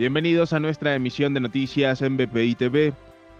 [0.00, 2.94] Bienvenidos a nuestra emisión de noticias en BPI TV.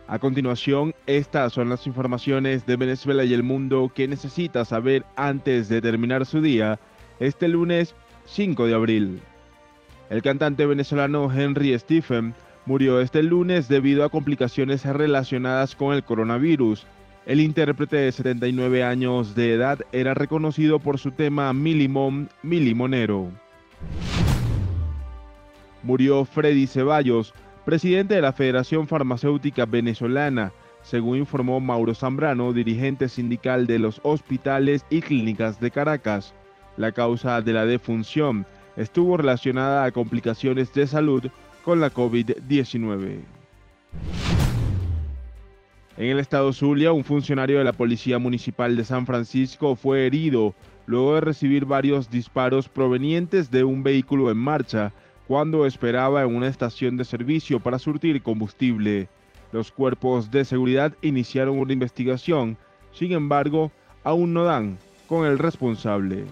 [0.07, 5.71] A continuación, estas son las informaciones de Venezuela y el mundo que necesita saber antes
[5.71, 6.79] de terminar su día,
[7.19, 7.95] este lunes
[8.27, 9.23] 5 de abril.
[10.11, 12.35] El cantante venezolano Henry Stephen
[12.67, 16.87] murió este lunes debido a complicaciones relacionadas con el coronavirus.
[17.25, 23.31] El intérprete de 79 años de edad era reconocido por su tema Milimón, Milimonero.
[25.83, 27.35] Murió Freddy Ceballos,
[27.65, 34.85] presidente de la Federación Farmacéutica Venezolana, según informó Mauro Zambrano, dirigente sindical de los hospitales
[34.91, 36.35] y clínicas de Caracas.
[36.77, 41.25] La causa de la defunción estuvo relacionada a complicaciones de salud
[41.65, 43.21] con la COVID-19.
[45.97, 50.55] En el estado Zulia, un funcionario de la Policía Municipal de San Francisco fue herido
[50.87, 54.93] luego de recibir varios disparos provenientes de un vehículo en marcha
[55.31, 59.09] cuando esperaba en una estación de servicio para surtir combustible.
[59.53, 62.57] Los cuerpos de seguridad iniciaron una investigación,
[62.91, 63.71] sin embargo,
[64.03, 66.25] aún no dan con el responsable.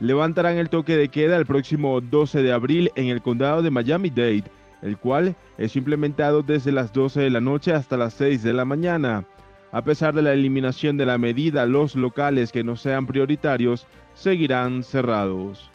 [0.00, 4.50] Levantarán el toque de queda el próximo 12 de abril en el condado de Miami-Dade,
[4.82, 8.64] el cual es implementado desde las 12 de la noche hasta las 6 de la
[8.64, 9.24] mañana.
[9.70, 14.82] A pesar de la eliminación de la medida, los locales que no sean prioritarios seguirán
[14.82, 15.70] cerrados.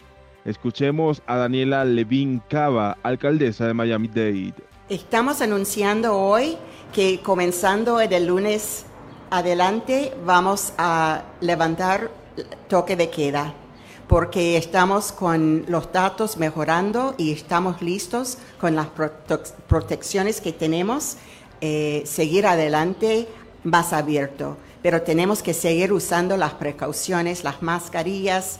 [0.45, 4.53] Escuchemos a Daniela Levin Cava, alcaldesa de Miami-Dade.
[4.89, 6.55] Estamos anunciando hoy
[6.93, 8.85] que comenzando el lunes
[9.31, 12.11] adelante vamos a levantar
[12.67, 13.55] toque de queda
[14.07, 18.89] porque estamos con los datos mejorando y estamos listos con las
[19.67, 21.17] protecciones que tenemos,
[21.61, 23.27] eh, seguir adelante
[23.63, 24.57] más abierto.
[24.83, 28.59] Pero tenemos que seguir usando las precauciones, las mascarillas,